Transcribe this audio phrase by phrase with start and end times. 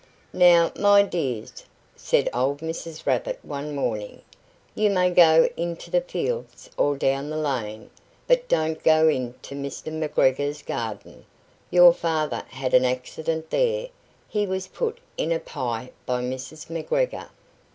[0.33, 1.63] "Now, my dears,"
[1.95, 3.05] said old Mrs.
[3.05, 4.23] Rabbit, one morning,
[4.73, 7.91] "you may go into the fields or down the lane,
[8.25, 9.93] but don't go into Mr.
[9.93, 11.23] McGregor's garden:
[11.69, 13.89] your Father had an accident there;
[14.27, 16.65] he was put in a pie by Mrs.
[16.65, 17.27] McGregor."